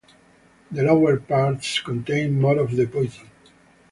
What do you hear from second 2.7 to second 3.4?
the poison.